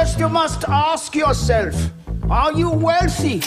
[0.00, 1.76] First you must ask yourself,
[2.30, 3.40] are you wealthy?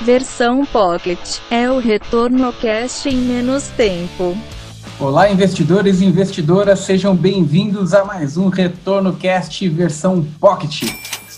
[0.00, 1.18] Versão Pocket
[1.50, 4.34] é o retorno cash em menos tempo.
[4.98, 10.84] Olá, investidores e investidoras, sejam bem-vindos a mais um Retorno Cast versão Pocket.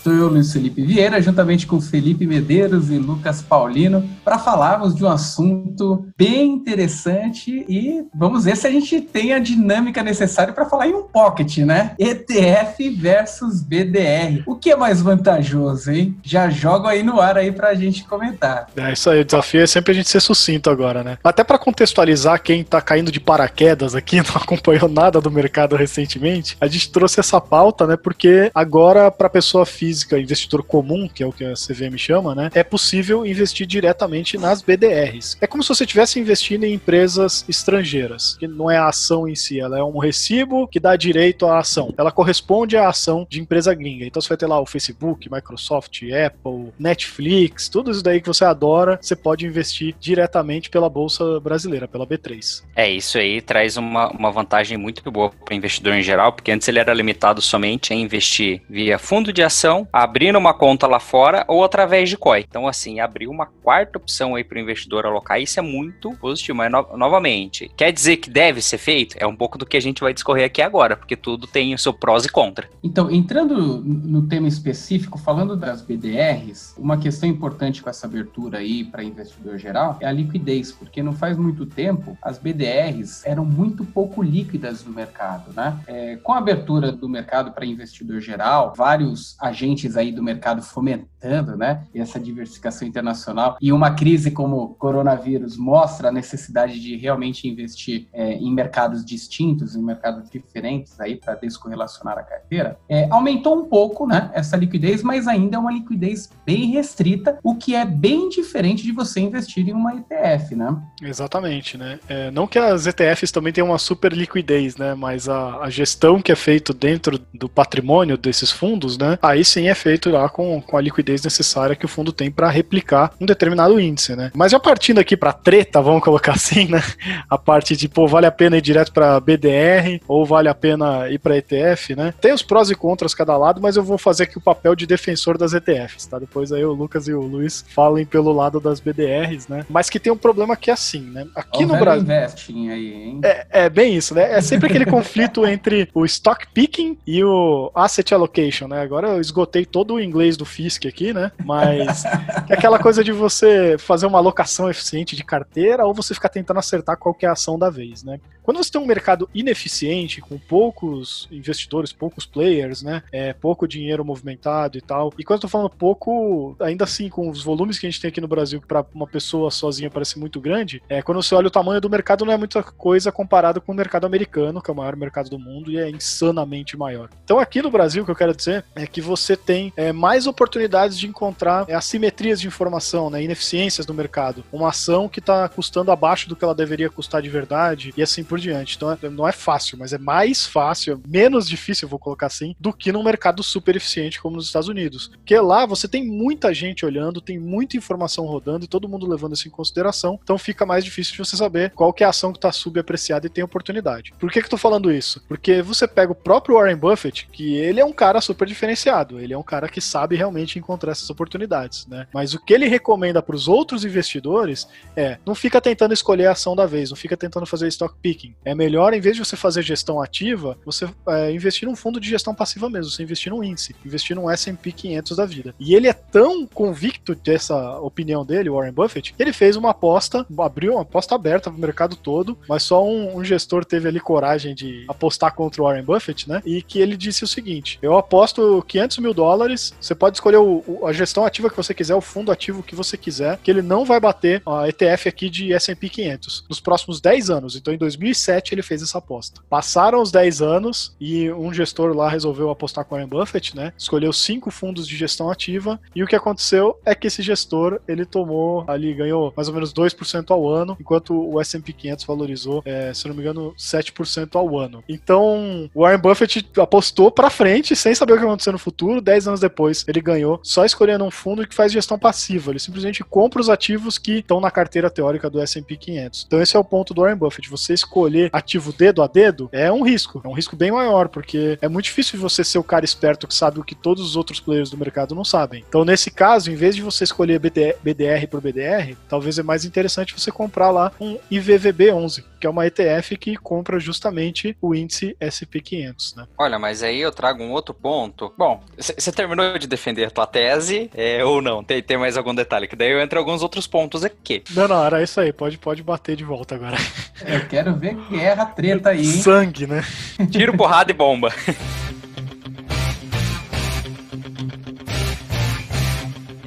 [0.05, 5.03] Estou eu, Luiz Felipe Vieira, juntamente com Felipe Medeiros e Lucas Paulino, para falarmos de
[5.03, 10.69] um assunto bem interessante e vamos ver se a gente tem a dinâmica necessária para
[10.69, 11.95] falar em um pocket, né?
[11.97, 14.43] ETF versus BDR.
[14.45, 16.15] O que é mais vantajoso, hein?
[16.21, 18.67] Já jogo aí no ar aí para a gente comentar.
[18.77, 21.17] É isso aí, o desafio é sempre a gente ser sucinto agora, né?
[21.23, 26.55] Até para contextualizar quem está caindo de paraquedas aqui, não acompanhou nada do mercado recentemente,
[26.61, 27.97] a gente trouxe essa pauta, né?
[27.97, 32.35] Porque agora para pessoa física física, investidor comum, que é o que a CVM chama,
[32.35, 35.37] né, é possível investir diretamente nas BDRs.
[35.39, 39.35] É como se você estivesse investindo em empresas estrangeiras, que não é a ação em
[39.35, 41.93] si, ela é um recibo que dá direito à ação.
[41.97, 44.05] Ela corresponde à ação de empresa gringa.
[44.05, 48.43] Então você vai ter lá o Facebook, Microsoft, Apple, Netflix, tudo isso daí que você
[48.43, 52.63] adora, você pode investir diretamente pela bolsa brasileira, pela B3.
[52.75, 56.51] É, isso aí traz uma, uma vantagem muito boa para o investidor em geral, porque
[56.51, 60.99] antes ele era limitado somente a investir via fundo de ação abrindo uma conta lá
[60.99, 62.45] fora ou através de COI.
[62.47, 66.57] Então, assim, abrir uma quarta opção aí para o investidor alocar, isso é muito positivo.
[66.57, 69.15] Mas, no novamente, quer dizer que deve ser feito?
[69.19, 71.77] É um pouco do que a gente vai discorrer aqui agora, porque tudo tem o
[71.77, 72.67] seu prós e contra.
[72.83, 78.83] Então, entrando no tema específico, falando das BDRs, uma questão importante com essa abertura aí
[78.83, 83.85] para investidor geral é a liquidez, porque não faz muito tempo as BDRs eram muito
[83.85, 85.79] pouco líquidas no mercado, né?
[85.87, 90.61] É, com a abertura do mercado para investidor geral, vários agentes agentes aí do mercado
[90.61, 96.95] fomentando, né, essa diversificação internacional e uma crise como o coronavírus mostra a necessidade de
[96.95, 103.07] realmente investir é, em mercados distintos, em mercados diferentes aí para descorrelacionar a carteira, é,
[103.09, 107.75] aumentou um pouco, né, essa liquidez, mas ainda é uma liquidez bem restrita, o que
[107.75, 110.77] é bem diferente de você investir em uma ETF, né?
[111.01, 111.99] Exatamente, né?
[112.07, 116.21] É, não que as ETFs também tenham uma super liquidez, né, mas a, a gestão
[116.21, 120.61] que é feita dentro do patrimônio desses fundos, né, aí sim é feito lá com,
[120.61, 124.31] com a liquidez necessária que o fundo tem para replicar um determinado índice, né?
[124.35, 126.83] Mas já partindo aqui para treta, vamos colocar assim, né?
[127.29, 131.09] A parte de, pô, vale a pena ir direto para BDR ou vale a pena
[131.09, 132.13] ir para ETF, né?
[132.19, 134.85] Tem os prós e contras cada lado, mas eu vou fazer aqui o papel de
[134.85, 136.19] defensor das ETFs, tá?
[136.19, 139.65] Depois aí o Lucas e o Luiz falem pelo lado das BDRs, né?
[139.69, 141.25] Mas que tem um problema que é assim, né?
[141.33, 142.03] Aqui o no Brasil.
[142.03, 143.21] Investing aí, hein?
[143.23, 144.33] É, é bem isso, né?
[144.33, 148.81] É sempre aquele conflito entre o stock picking e o asset allocation, né?
[148.81, 151.31] Agora eu esgotei botei todo o inglês do Fisk aqui, né?
[151.45, 152.03] Mas
[152.49, 156.57] é aquela coisa de você fazer uma alocação eficiente de carteira ou você ficar tentando
[156.57, 158.19] acertar qual é ação da vez, né?
[158.45, 163.01] Quando você tem um mercado ineficiente, com poucos investidores, poucos players, né?
[163.11, 165.11] É, pouco dinheiro movimentado e tal.
[165.17, 168.09] E quando eu tô falando pouco, ainda assim, com os volumes que a gente tem
[168.09, 171.51] aqui no Brasil, para uma pessoa sozinha parece muito grande, é, quando você olha o
[171.51, 174.77] tamanho do mercado, não é muita coisa comparado com o mercado americano, que é o
[174.77, 177.09] maior mercado do mundo e é insanamente maior.
[177.23, 180.27] Então aqui no Brasil, o que eu quero dizer é que você tem é, mais
[180.27, 184.43] oportunidades de encontrar é, assimetrias de informação, né, ineficiências no mercado.
[184.51, 188.23] Uma ação que está custando abaixo do que ela deveria custar de verdade e assim
[188.23, 188.75] por diante.
[188.75, 192.73] Então é, não é fácil, mas é mais fácil, menos difícil, vou colocar assim, do
[192.73, 195.11] que num mercado super eficiente como nos Estados Unidos.
[195.15, 199.33] Porque lá você tem muita gente olhando, tem muita informação rodando e todo mundo levando
[199.33, 202.31] isso em consideração, então fica mais difícil de você saber qual que é a ação
[202.31, 204.13] que está subapreciada e tem oportunidade.
[204.19, 205.21] Por que que eu tô falando isso?
[205.27, 209.33] Porque você pega o próprio Warren Buffett, que ele é um cara super diferenciado, ele
[209.33, 212.07] é um cara que sabe realmente encontrar essas oportunidades, né?
[212.13, 216.31] Mas o que ele recomenda para os outros investidores é não fica tentando escolher a
[216.31, 218.35] ação da vez, não fica tentando fazer stock picking.
[218.43, 222.09] É melhor, em vez de você fazer gestão ativa, você é, investir num fundo de
[222.09, 225.55] gestão passiva mesmo, você investir num índice, investir num S&P 500 da vida.
[225.59, 230.25] E ele é tão convicto dessa opinião dele, Warren Buffett, que ele fez uma aposta,
[230.39, 233.99] abriu uma aposta aberta para o mercado todo, mas só um, um gestor teve ali
[233.99, 236.41] coragem de apostar contra o Warren Buffett, né?
[236.45, 240.63] E que ele disse o seguinte: eu aposto 500 mil dólares você pode escolher o,
[240.67, 243.61] o, a gestão ativa que você quiser, o fundo ativo que você quiser, que ele
[243.61, 247.55] não vai bater a ETF aqui de S&P 500 nos próximos 10 anos.
[247.55, 249.41] Então, em 2007, ele fez essa aposta.
[249.49, 253.73] Passaram os 10 anos e um gestor lá resolveu apostar com Warren Buffett, né?
[253.77, 258.05] Escolheu cinco fundos de gestão ativa e o que aconteceu é que esse gestor, ele
[258.05, 262.93] tomou ali, ganhou mais ou menos 2% ao ano, enquanto o S&P 500 valorizou, é,
[262.93, 264.83] se não me engano, 7% ao ano.
[264.87, 269.01] Então, o Warren Buffett apostou para frente, sem saber o que ia acontecer no futuro,
[269.05, 272.51] 10 anos depois ele ganhou só escolhendo um fundo que faz gestão passiva.
[272.51, 276.25] Ele simplesmente compra os ativos que estão na carteira teórica do S&P 500.
[276.27, 277.49] Então esse é o ponto do Warren Buffett.
[277.49, 280.21] Você escolher ativo dedo a dedo é um risco.
[280.23, 283.35] É um risco bem maior, porque é muito difícil você ser o cara esperto que
[283.35, 285.63] sabe o que todos os outros players do mercado não sabem.
[285.67, 290.17] Então nesse caso, em vez de você escolher BDR por BDR, talvez é mais interessante
[290.17, 295.57] você comprar lá um IVVB11, que é uma ETF que compra justamente o índice SP
[295.59, 296.27] 500, né?
[296.37, 298.31] Olha, mas aí eu trago um outro ponto.
[298.37, 301.63] Bom, você terminou de defender a tua tese é, ou não?
[301.63, 302.67] Tem, tem mais algum detalhe?
[302.67, 304.43] Que daí eu entro em alguns outros pontos aqui.
[304.51, 305.33] Não, não, era isso aí.
[305.33, 306.77] Pode, pode bater de volta agora.
[307.25, 308.99] Eu quero ver guerra, treta aí.
[308.99, 309.21] Hein?
[309.21, 309.83] Sangue, né?
[310.29, 311.33] Tiro, porrada e bomba.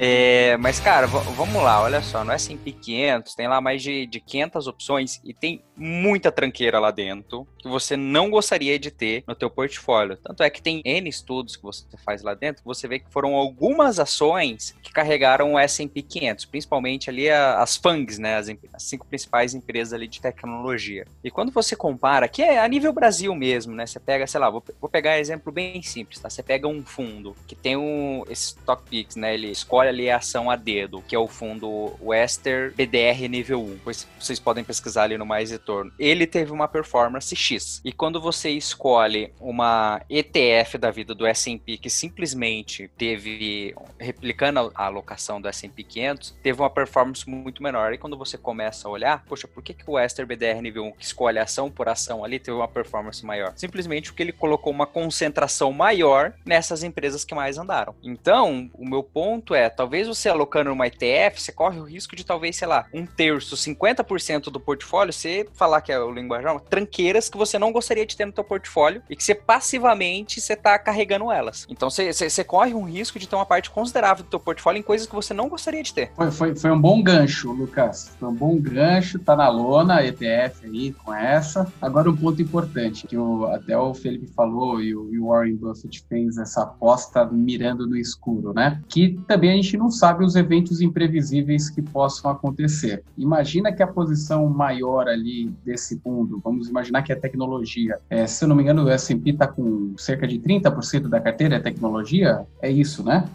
[0.01, 4.21] É, mas, cara, vamos lá, olha só, no S&P 500 tem lá mais de, de
[4.21, 9.35] 500 opções e tem muita tranqueira lá dentro que você não gostaria de ter no
[9.35, 10.17] teu portfólio.
[10.17, 13.09] Tanto é que tem N estudos que você faz lá dentro, que você vê que
[13.09, 18.83] foram algumas ações que carregaram o S&P 500, principalmente ali as FANGs, né, as, as,
[18.83, 21.05] cinco principais empresas ali de tecnologia.
[21.23, 24.49] E quando você compara, que é a nível Brasil mesmo, né, você pega, sei lá,
[24.49, 26.29] vou, vou pegar exemplo bem simples, tá?
[26.29, 30.17] Você pega um fundo que tem um, esse Stock Picks, né, ele escolhe ali a
[30.17, 33.79] ação a dedo, que é o fundo Wester BDR nível 1.
[33.83, 35.91] Pois vocês podem pesquisar ali no Mais Retorno.
[35.99, 37.81] Ele teve uma performance X.
[37.85, 44.85] E quando você escolhe uma ETF da vida do S&P que simplesmente teve, replicando a
[44.85, 47.93] alocação do S&P 500, teve uma performance muito menor.
[47.93, 49.95] E quando você começa a olhar, poxa, por que, que o
[50.25, 53.53] BDR nível 1, que escolhe ação por ação ali, teve uma performance maior?
[53.55, 57.95] Simplesmente porque ele colocou uma concentração maior nessas empresas que mais andaram.
[58.01, 62.25] Então, o meu ponto é, talvez você alocando numa ETF, você corre o risco de
[62.25, 67.27] talvez, sei lá, um terço, 50% do portfólio, você falar que é o linguajar, tranqueiras
[67.27, 70.79] que você não gostaria de ter no teu portfólio e que você passivamente você tá
[70.79, 71.67] carregando elas.
[71.69, 75.05] Então você, corre um risco de ter uma parte considerável do teu portfólio em coisas
[75.05, 76.11] que você não gostaria de ter.
[76.15, 78.15] Foi, foi, foi um bom gancho, Lucas.
[78.17, 81.71] Foi um bom gancho, tá na lona, ETF aí com essa.
[81.81, 86.37] Agora um ponto importante, que o, até o Felipe falou e o Warren Buffett fez
[86.37, 88.81] essa aposta mirando no escuro, né?
[88.87, 93.03] Que também a gente não sabe os eventos imprevisíveis que possam acontecer.
[93.17, 97.97] Imagina que a posição maior ali desse fundo, vamos imaginar que é tecnologia.
[98.09, 101.55] É, se eu não me engano, o S&P está com cerca de 30% da carteira
[101.55, 103.29] é tecnologia, é isso, né?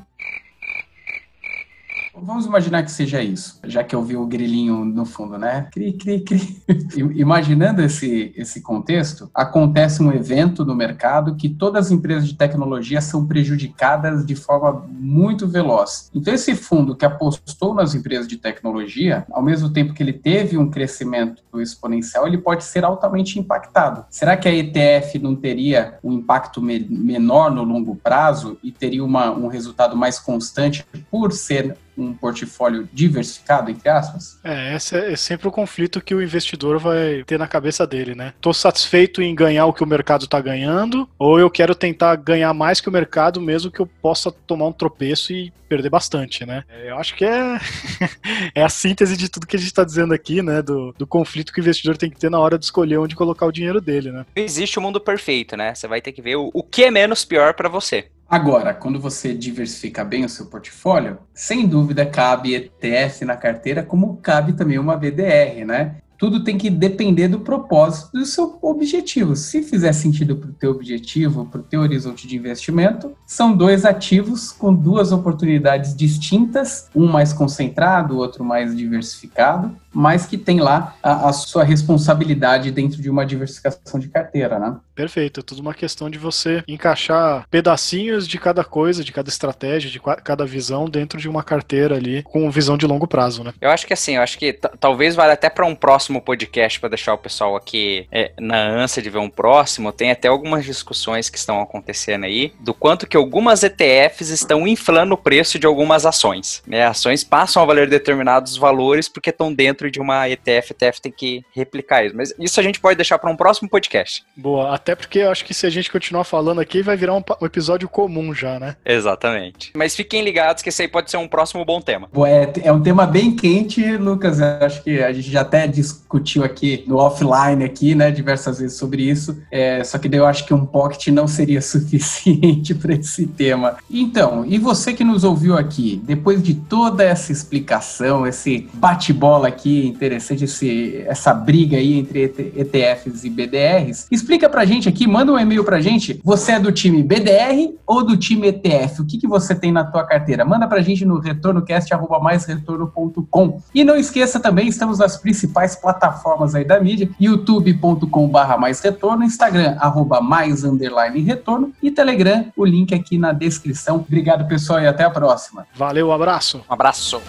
[2.24, 5.68] Vamos imaginar que seja isso, já que eu vi o grilinho no fundo, né?
[5.70, 6.62] Cri, cri, cri.
[7.14, 13.02] Imaginando esse, esse contexto, acontece um evento no mercado que todas as empresas de tecnologia
[13.02, 16.10] são prejudicadas de forma muito veloz.
[16.14, 20.56] Então, esse fundo que apostou nas empresas de tecnologia, ao mesmo tempo que ele teve
[20.56, 24.06] um crescimento exponencial, ele pode ser altamente impactado.
[24.08, 29.04] Será que a ETF não teria um impacto me menor no longo prazo e teria
[29.04, 34.38] uma, um resultado mais constante por ser um portfólio diversificado, entre aspas?
[34.42, 38.32] É, esse é sempre o conflito que o investidor vai ter na cabeça dele, né?
[38.40, 42.52] Tô satisfeito em ganhar o que o mercado tá ganhando, ou eu quero tentar ganhar
[42.52, 46.62] mais que o mercado, mesmo que eu possa tomar um tropeço e perder bastante, né?
[46.68, 47.58] É, eu acho que é,
[48.54, 50.62] é a síntese de tudo que a gente está dizendo aqui, né?
[50.62, 53.46] Do, do conflito que o investidor tem que ter na hora de escolher onde colocar
[53.46, 54.24] o dinheiro dele, né?
[54.36, 55.74] Não existe o um mundo perfeito, né?
[55.74, 58.06] Você vai ter que ver o, o que é menos pior para você.
[58.34, 64.16] Agora, quando você diversifica bem o seu portfólio, sem dúvida cabe ETF na carteira, como
[64.16, 65.98] cabe também uma BDR, né?
[66.24, 69.36] Tudo tem que depender do propósito do seu objetivo.
[69.36, 73.84] Se fizer sentido para o teu objetivo, para o teu horizonte de investimento, são dois
[73.84, 80.58] ativos com duas oportunidades distintas, um mais concentrado, o outro mais diversificado, mas que tem
[80.60, 84.76] lá a, a, sua responsabilidade dentro de uma diversificação de carteira, né?
[84.94, 89.90] Perfeito, é tudo uma questão de você encaixar pedacinhos de cada coisa, de cada estratégia,
[89.90, 93.52] de cada visão dentro de uma carteira ali com visão de longo prazo, né?
[93.60, 96.88] Eu acho que assim, eu acho que talvez valha até para um próximo podcast para
[96.88, 101.28] deixar o pessoal aqui é, na ânsia de ver um próximo, tem até algumas discussões
[101.28, 106.06] que estão acontecendo aí do quanto que algumas ETFs estão inflando o preço de algumas
[106.06, 106.62] ações.
[106.66, 106.84] Né?
[106.86, 111.12] Ações passam a valer determinados valores porque estão dentro de uma ETF, a ETF tem
[111.12, 112.16] que replicar isso.
[112.16, 114.24] Mas isso a gente pode deixar para um próximo podcast.
[114.36, 117.22] Boa, até porque eu acho que se a gente continuar falando aqui, vai virar um,
[117.40, 118.76] um episódio comum já, né?
[118.84, 119.72] Exatamente.
[119.74, 122.08] Mas fiquem ligados que esse aí pode ser um próximo bom tema.
[122.26, 124.40] É, é um tema bem quente, Lucas.
[124.40, 128.58] Eu acho que a gente já até discutiu discutiu aqui no offline aqui, né, diversas
[128.58, 129.38] vezes sobre isso.
[129.50, 133.76] É, só que daí eu acho que um pocket não seria suficiente para esse tema.
[133.90, 139.86] Então, e você que nos ouviu aqui, depois de toda essa explicação, esse bate-bola aqui
[139.86, 145.38] interessante, esse, essa briga aí entre ETFs e BDRs, explica pra gente aqui, manda um
[145.38, 146.20] e-mail pra gente.
[146.22, 149.02] Você é do time BDR ou do time ETF?
[149.02, 150.44] O que, que você tem na tua carteira?
[150.44, 153.60] Manda pra gente no retornocast@maisretorno.com.
[153.74, 159.76] E não esqueça também, estamos nas principais plataformas aí da mídia, youtube.com/barra mais retorno, Instagram
[159.78, 163.96] arroba mais underline retorno e Telegram, o link aqui na descrição.
[163.96, 165.66] Obrigado, pessoal, e até a próxima.
[165.74, 166.64] Valeu, um abraço.
[166.68, 167.20] Um abraço.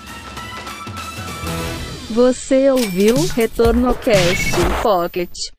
[2.09, 5.54] Você ouviu Retorno Cast Pocket.